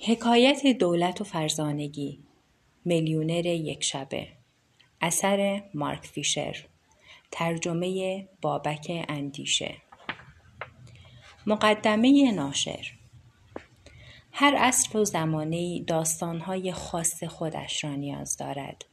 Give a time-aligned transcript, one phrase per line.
[0.00, 2.20] حکایت دولت و فرزانگی.
[2.84, 4.28] میلیونر یک شبه.
[5.00, 6.66] اثر مارک فیشر.
[7.30, 9.74] ترجمه بابک اندیشه.
[11.46, 12.86] مقدمه ناشر.
[14.32, 18.84] هر عصر و زمانه داستانهای خاص خودش را نیاز دارد.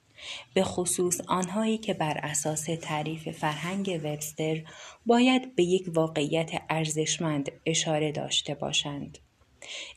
[0.54, 4.64] به خصوص آنهایی که بر اساس تعریف فرهنگ وبستر
[5.06, 9.18] باید به یک واقعیت ارزشمند اشاره داشته باشند.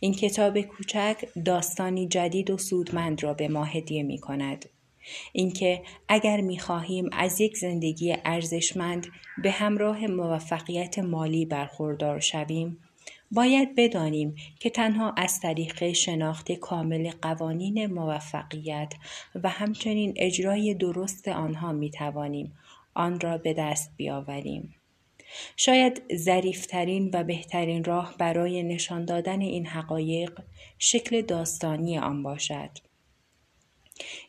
[0.00, 4.68] این کتاب کوچک داستانی جدید و سودمند را به ما هدیه می کند.
[5.32, 9.06] اینکه اگر می خواهیم از یک زندگی ارزشمند
[9.42, 12.78] به همراه موفقیت مالی برخوردار شویم
[13.30, 18.95] باید بدانیم که تنها از طریق شناخت کامل قوانین موفقیت
[19.34, 22.52] و همچنین اجرای درست آنها می توانیم
[22.95, 24.74] آن را به دست بیاوریم.
[25.56, 30.40] شاید ظریفترین و بهترین راه برای نشان دادن این حقایق
[30.78, 32.70] شکل داستانی آن باشد.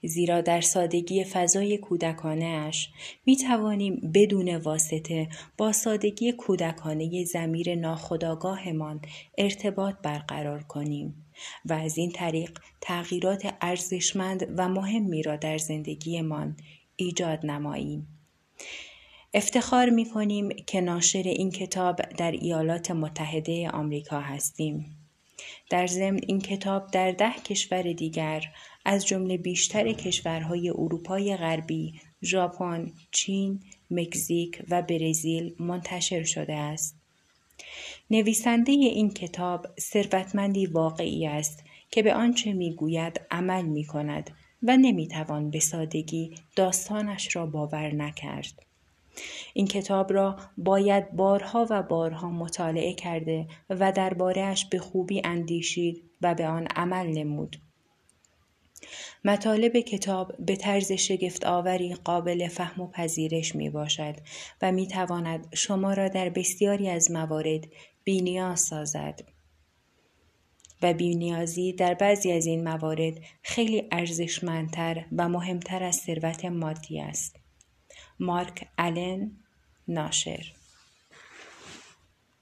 [0.04, 2.90] زیرا در سادگی فضای کودکانه اش
[3.26, 9.02] می توانیم بدون واسطه با سادگی کودکانه زمیر ناخداگاهمان
[9.38, 11.26] ارتباط برقرار کنیم
[11.66, 16.58] و از این طریق تغییرات ارزشمند و مهمی را در زندگیمان
[16.96, 18.19] ایجاد نماییم.
[19.34, 24.96] افتخار می کنیم که ناشر این کتاب در ایالات متحده آمریکا هستیم.
[25.70, 28.44] در ضمن این کتاب در ده کشور دیگر
[28.86, 33.60] از جمله بیشتر کشورهای اروپای غربی، ژاپن، چین،
[33.92, 36.96] مکزیک و برزیل منتشر شده است.
[38.12, 44.30] نویسنده این کتاب ثروتمندی واقعی است که به آنچه می‌گوید عمل می کند
[44.64, 48.69] و نمی‌توان به سادگی داستانش را باور نکرد.
[49.54, 56.36] این کتاب را باید بارها و بارها مطالعه کرده و دربارهاش به خوبی اندیشید و
[56.36, 57.58] به آن عمل نمود.
[59.26, 64.16] مطالب کتاب به طرز شگفت آوری قابل فهم و پذیرش می باشد
[64.62, 67.68] و می تواند شما را در بسیاری از موارد
[68.04, 69.22] بینیاز سازد.
[70.82, 77.39] و بینیازی در بعضی از این موارد خیلی ارزشمندتر و مهمتر از ثروت مادی است.
[78.20, 79.32] مارک آلن
[79.88, 80.59] ناشر.